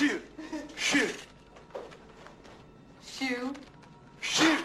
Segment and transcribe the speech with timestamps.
[0.00, 0.22] Shoot.
[0.76, 1.14] Shoot.
[3.02, 3.52] Shoe.
[4.22, 4.64] Shoot.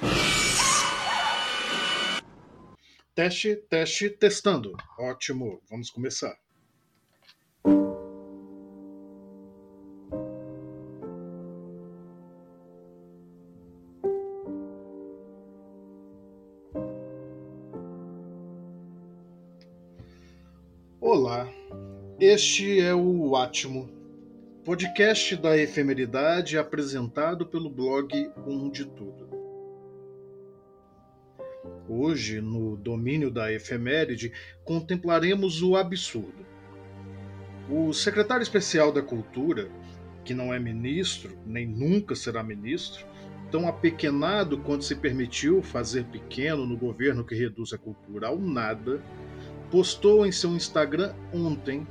[3.13, 4.77] Teste, teste, testando.
[4.97, 6.37] Ótimo, vamos começar.
[21.01, 21.51] Olá,
[22.21, 23.94] este é o Átimo,
[24.65, 29.29] podcast da efemeridade apresentado pelo blog Um de Tudo.
[31.87, 36.43] Hoje, no domínio da efeméride, contemplaremos o absurdo.
[37.69, 39.69] O secretário especial da Cultura,
[40.23, 43.05] que não é ministro, nem nunca será ministro,
[43.51, 48.99] tão apequenado quanto se permitiu fazer pequeno no governo que reduz a cultura ao nada,
[49.69, 51.85] postou em seu Instagram ontem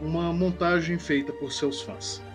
[0.00, 2.25] uma montagem feita por seus fãs.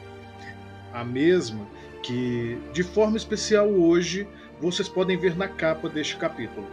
[0.94, 1.68] A mesma
[2.04, 4.28] que, de forma especial hoje,
[4.60, 6.68] vocês podem ver na capa deste capítulo.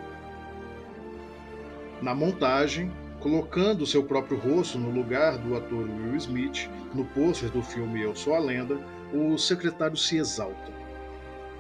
[2.02, 7.62] Na montagem, colocando seu próprio rosto no lugar do ator Will Smith, no pôster do
[7.62, 8.78] filme Eu Sou a Lenda,
[9.12, 10.72] o secretário se exalta.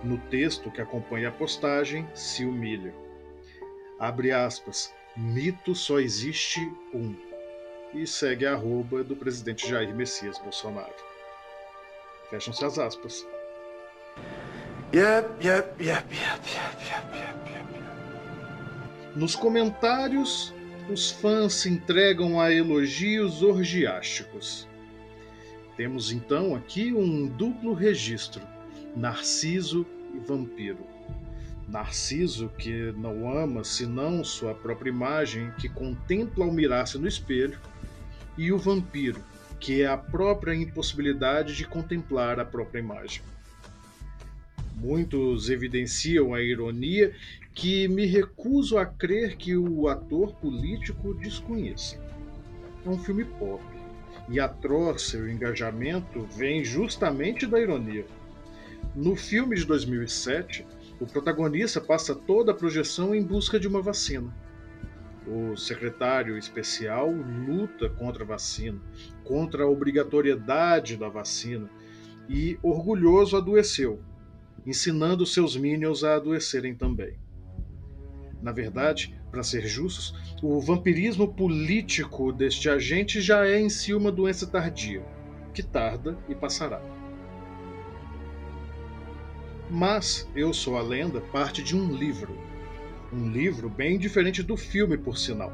[0.02, 2.94] No texto que acompanha a postagem, se humilha.
[3.98, 6.60] Abre aspas, mito só existe
[6.94, 7.14] um.
[7.92, 11.07] E segue a arroba do presidente Jair Messias Bolsonaro.
[12.30, 13.26] Fecham-se as aspas.
[14.94, 16.04] Yep, yep, yep.
[19.14, 20.54] Nos comentários,
[20.90, 24.68] os fãs se entregam a elogios orgiásticos.
[25.76, 28.42] Temos então aqui um duplo registro:
[28.96, 30.86] Narciso e Vampiro.
[31.68, 37.58] Narciso, que não ama senão sua própria imagem, que contempla ao mirar-se no espelho,
[38.38, 39.22] e o vampiro,
[39.60, 43.22] que é a própria impossibilidade de contemplar a própria imagem.
[44.76, 47.12] Muitos evidenciam a ironia
[47.52, 51.98] que me recuso a crer que o ator político desconheça.
[52.86, 53.62] É um filme pop,
[54.28, 58.06] e atroz seu engajamento vem justamente da ironia.
[58.94, 60.64] No filme de 2007,
[61.00, 64.32] o protagonista passa toda a projeção em busca de uma vacina.
[65.30, 68.80] O secretário especial luta contra a vacina,
[69.22, 71.68] contra a obrigatoriedade da vacina,
[72.28, 74.00] e, orgulhoso, adoeceu,
[74.66, 77.18] ensinando seus minions a adoecerem também.
[78.42, 84.12] Na verdade, para ser justos, o vampirismo político deste agente já é em si uma
[84.12, 85.04] doença tardia,
[85.52, 86.80] que tarda e passará.
[89.70, 92.38] Mas Eu Sou a Lenda parte de um livro.
[93.12, 95.52] Um livro bem diferente do filme, por sinal.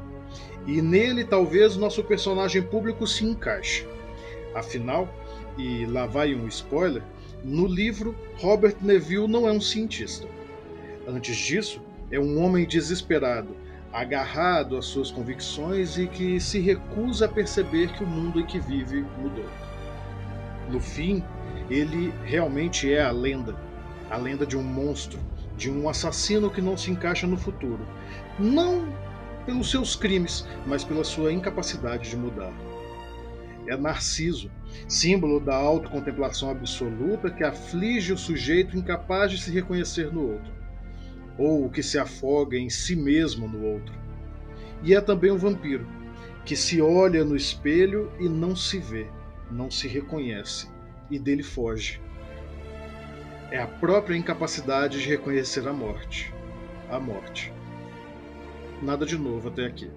[0.67, 3.87] E nele talvez nosso personagem público se encaixe.
[4.53, 5.07] Afinal,
[5.57, 7.01] e lá vai um spoiler,
[7.43, 10.27] no livro Robert Neville não é um cientista.
[11.07, 13.55] Antes disso, é um homem desesperado,
[13.93, 18.59] agarrado às suas convicções e que se recusa a perceber que o mundo em que
[18.59, 19.45] vive mudou.
[20.69, 21.23] No fim,
[21.69, 23.55] ele realmente é a lenda
[24.09, 25.19] a lenda de um monstro,
[25.57, 27.87] de um assassino que não se encaixa no futuro.
[28.39, 28.87] Não
[29.45, 32.53] pelos seus crimes, mas pela sua incapacidade de mudar.
[33.67, 34.51] É Narciso,
[34.87, 40.53] símbolo da autocontemplação absoluta que aflige o sujeito incapaz de se reconhecer no outro,
[41.37, 43.93] ou que se afoga em si mesmo no outro.
[44.83, 45.87] E é também um vampiro,
[46.43, 49.07] que se olha no espelho e não se vê,
[49.49, 50.67] não se reconhece,
[51.09, 52.01] e dele foge
[53.51, 56.33] é a própria incapacidade de reconhecer a morte.
[56.89, 57.53] A morte.
[58.81, 59.89] Nada de novo até aqui.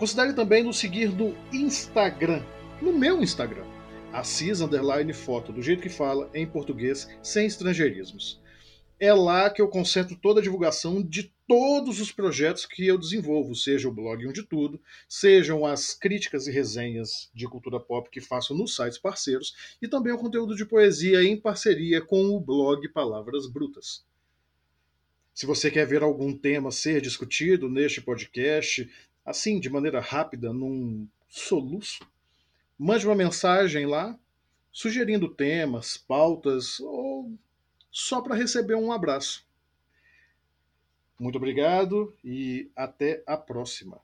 [0.00, 2.42] Considere também nos seguir no Instagram,
[2.80, 3.66] no meu Instagram,
[4.10, 8.40] Assis Underline Foto, do jeito que fala, em português, sem estrangeirismos.
[8.98, 13.54] É lá que eu concentro toda a divulgação de todos os projetos que eu desenvolvo,
[13.54, 18.22] seja o blog Um de Tudo, sejam as críticas e resenhas de cultura pop que
[18.22, 22.88] faço nos sites parceiros e também o conteúdo de poesia em parceria com o blog
[22.88, 24.02] Palavras Brutas.
[25.34, 28.86] Se você quer ver algum tema ser discutido neste podcast,
[29.30, 32.04] assim, de maneira rápida, num soluço,
[32.78, 34.18] mande uma mensagem lá
[34.72, 37.32] sugerindo temas, pautas ou
[37.90, 39.46] só para receber um abraço.
[41.18, 44.00] Muito obrigado e até a próxima.